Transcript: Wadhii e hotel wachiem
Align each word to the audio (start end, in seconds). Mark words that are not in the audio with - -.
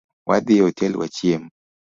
Wadhii 0.27 0.59
e 0.59 0.63
hotel 0.65 0.93
wachiem 0.99 1.43